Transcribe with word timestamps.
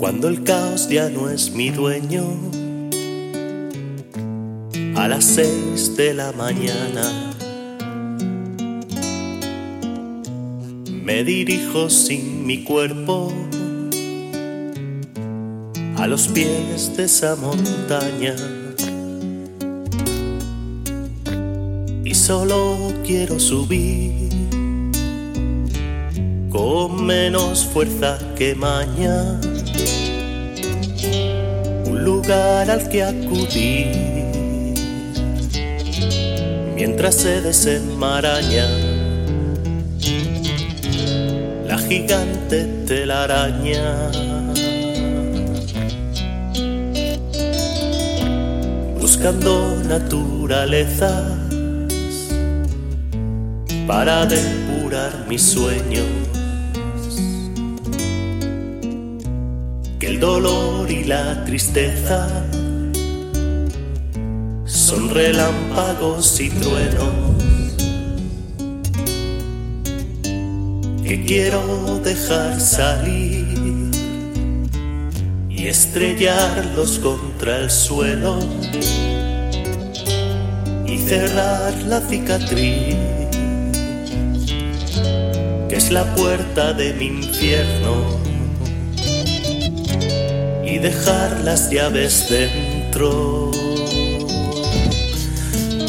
Cuando 0.00 0.28
el 0.28 0.44
caos 0.44 0.88
ya 0.88 1.10
no 1.10 1.28
es 1.28 1.52
mi 1.52 1.68
dueño, 1.68 2.24
a 4.96 5.06
las 5.08 5.24
seis 5.24 5.94
de 5.94 6.14
la 6.14 6.32
mañana 6.32 7.34
me 11.04 11.22
dirijo 11.22 11.90
sin 11.90 12.46
mi 12.46 12.64
cuerpo 12.64 13.30
a 15.96 16.06
los 16.06 16.28
pies 16.28 16.96
de 16.96 17.04
esa 17.04 17.36
montaña. 17.36 18.36
Y 22.06 22.14
solo 22.14 22.94
quiero 23.04 23.38
subir 23.38 24.30
con 26.48 27.04
menos 27.04 27.66
fuerza 27.66 28.18
que 28.34 28.54
maña. 28.54 29.38
Un 31.86 32.04
lugar 32.04 32.70
al 32.70 32.88
que 32.88 33.02
acudir 33.02 34.10
mientras 36.74 37.14
se 37.16 37.40
desenmaraña 37.42 38.66
la 41.70 41.78
gigante 41.78 42.64
telaraña. 42.86 44.10
Buscando 49.00 49.76
naturalezas 49.88 51.22
para 53.86 54.24
depurar 54.26 55.26
mis 55.28 55.42
sueños. 55.42 56.29
Que 60.00 60.06
el 60.06 60.18
dolor 60.18 60.90
y 60.90 61.04
la 61.04 61.44
tristeza 61.44 62.26
son 64.64 65.10
relámpagos 65.10 66.40
y 66.40 66.48
truenos 66.48 67.30
que 71.04 71.24
quiero 71.26 72.00
dejar 72.02 72.58
salir 72.58 73.90
y 75.50 75.66
estrellarlos 75.66 76.98
contra 77.00 77.58
el 77.58 77.70
suelo 77.70 78.38
y 80.86 80.96
cerrar 80.96 81.74
la 81.82 82.00
cicatriz 82.00 82.96
que 85.68 85.76
es 85.76 85.90
la 85.90 86.04
puerta 86.14 86.72
de 86.72 86.94
mi 86.94 87.06
infierno 87.06 88.29
dejar 90.80 91.40
las 91.40 91.70
llaves 91.70 92.28
dentro. 92.28 93.50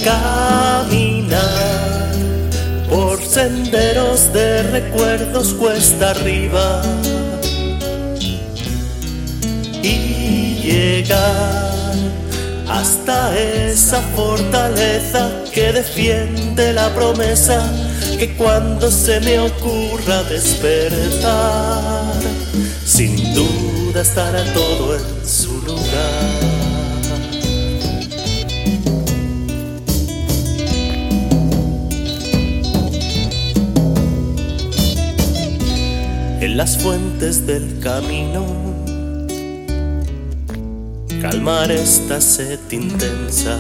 Caminar 0.04 1.42
por 2.90 3.24
senderos 3.24 4.34
de 4.34 4.64
recuerdos 4.64 5.54
cuesta 5.54 6.12
arriba. 6.12 6.82
Y 9.82 10.62
llegar 10.62 11.72
hasta 12.68 13.38
esa 13.38 14.02
fortaleza 14.16 15.30
que 15.54 15.72
defiende 15.74 16.74
la 16.74 16.90
promesa 16.94 17.62
que 18.18 18.36
cuando 18.36 18.92
se 18.92 19.20
me 19.22 19.40
ocurra 19.40 20.24
despertar, 20.24 22.14
sin 23.02 23.34
duda 23.34 24.02
estará 24.02 24.44
todo 24.54 24.96
en 24.96 25.28
su 25.28 25.54
lugar. 25.62 26.52
en 36.42 36.58
las 36.58 36.78
fuentes 36.78 37.48
del 37.48 37.80
camino, 37.80 38.46
calmar 41.22 41.72
esta 41.72 42.20
sed 42.22 42.60
intensa. 42.72 43.60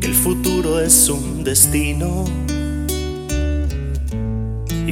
El 0.00 0.14
futuro 0.14 0.80
es 0.80 1.08
un 1.08 1.44
destino 1.44 2.24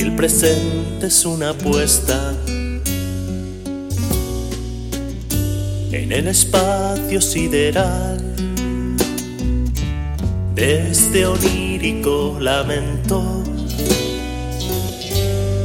el 0.02 0.16
presente 0.16 1.08
es 1.08 1.26
una 1.26 1.50
apuesta. 1.50 2.34
En 5.92 6.12
el 6.12 6.28
espacio 6.28 7.20
sideral 7.20 8.24
de 10.54 10.90
este 10.90 11.26
onírico 11.26 12.38
lamento 12.40 13.44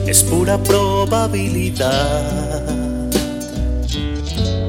es 0.06 0.22
pura 0.24 0.62
probabilidad 0.62 2.66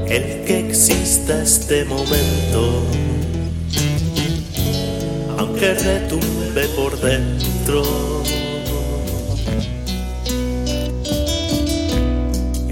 el 0.09 0.45
que 0.45 0.69
exista 0.69 1.43
este 1.43 1.85
momento, 1.85 2.85
aunque 5.39 5.75
retumbe 5.75 6.69
por 6.77 7.01
dentro. 7.01 8.07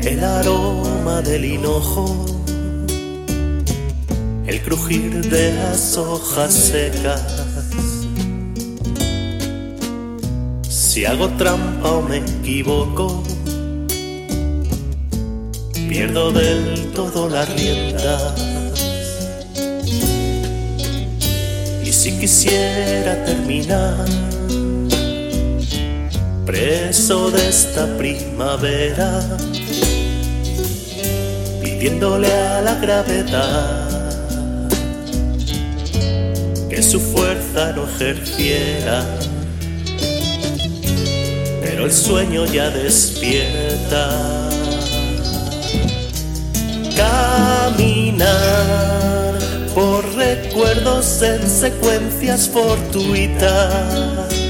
El 0.07 0.23
aroma 0.23 1.23
del 1.23 1.45
hinojo, 1.47 2.27
el 4.47 4.63
crujir 4.63 5.31
de 5.31 5.55
las 5.55 5.97
hojas 5.97 6.53
secas 6.53 7.45
Si 10.95 11.05
hago 11.07 11.29
trampa 11.31 11.91
o 11.91 12.03
me 12.03 12.19
equivoco, 12.19 13.25
pierdo 15.89 16.31
del 16.31 16.93
todo 16.95 17.29
la 17.29 17.45
rienda. 17.47 18.35
Y 21.83 21.93
si 21.93 22.13
quisiera 22.19 23.25
terminar, 23.25 24.05
preso 26.55 27.33
de 27.33 27.49
esta 27.49 27.85
primavera, 27.99 29.21
pidiéndole 31.61 32.33
a 32.33 32.63
la 32.63 32.75
gravedad 32.77 34.69
que 36.71 36.81
su 36.81 37.01
fuerza 37.01 37.73
no 37.73 37.89
ejerciera 37.89 39.05
pero 41.61 41.87
el 41.87 41.93
sueño 41.93 42.47
ya 42.47 42.71
despierta. 42.71 44.49
Caminar 46.97 48.29
por 49.75 50.05
recuerdos 50.15 51.21
en 51.23 51.49
secuencias 51.49 52.49
fortuitas 52.49 54.44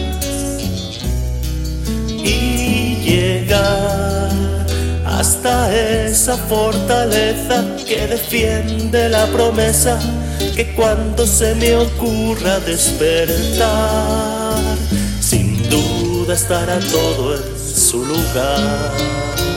y 2.25 2.97
llegar 3.03 4.31
hasta 5.05 5.73
esa 5.75 6.37
fortaleza 6.37 7.65
que 7.87 8.07
defiende 8.07 9.09
la 9.09 9.27
promesa 9.27 9.99
que 10.57 10.75
cuando 10.75 11.27
se 11.27 11.55
me 11.55 11.77
ocurra 11.77 12.59
despertar, 12.61 13.69
sin 15.21 15.69
duda 15.69 16.35
estará 16.35 16.79
todo 16.81 17.37
en 17.37 17.43
su 17.59 18.05
lugar. 18.05 19.54